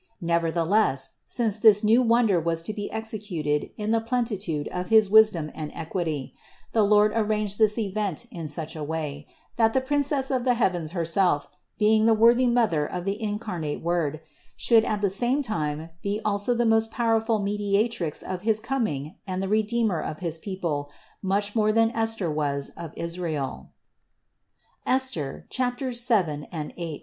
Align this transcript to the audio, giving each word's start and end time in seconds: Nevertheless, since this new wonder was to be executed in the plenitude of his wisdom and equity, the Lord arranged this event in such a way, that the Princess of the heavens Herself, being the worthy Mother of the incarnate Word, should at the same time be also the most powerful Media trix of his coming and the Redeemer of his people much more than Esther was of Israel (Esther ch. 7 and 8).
Nevertheless, 0.21 1.11
since 1.27 1.59
this 1.59 1.83
new 1.83 2.01
wonder 2.01 2.39
was 2.39 2.63
to 2.63 2.73
be 2.73 2.89
executed 2.91 3.69
in 3.77 3.91
the 3.91 4.01
plenitude 4.01 4.67
of 4.69 4.89
his 4.89 5.11
wisdom 5.11 5.51
and 5.53 5.71
equity, 5.75 6.33
the 6.71 6.81
Lord 6.81 7.11
arranged 7.13 7.59
this 7.59 7.77
event 7.77 8.25
in 8.31 8.47
such 8.47 8.75
a 8.75 8.83
way, 8.83 9.27
that 9.57 9.73
the 9.73 9.79
Princess 9.79 10.31
of 10.31 10.43
the 10.43 10.55
heavens 10.55 10.93
Herself, 10.93 11.49
being 11.77 12.07
the 12.07 12.15
worthy 12.15 12.47
Mother 12.47 12.83
of 12.83 13.05
the 13.05 13.21
incarnate 13.21 13.83
Word, 13.83 14.21
should 14.55 14.83
at 14.85 15.01
the 15.01 15.09
same 15.11 15.43
time 15.43 15.91
be 16.01 16.19
also 16.25 16.55
the 16.55 16.65
most 16.65 16.89
powerful 16.89 17.37
Media 17.37 17.87
trix 17.87 18.23
of 18.23 18.41
his 18.41 18.59
coming 18.59 19.17
and 19.27 19.43
the 19.43 19.47
Redeemer 19.47 20.01
of 20.01 20.17
his 20.17 20.39
people 20.39 20.89
much 21.21 21.55
more 21.55 21.71
than 21.71 21.91
Esther 21.91 22.31
was 22.31 22.71
of 22.75 22.91
Israel 22.97 23.69
(Esther 24.83 25.45
ch. 25.51 25.61
7 25.95 26.45
and 26.45 26.73
8). 26.75 26.99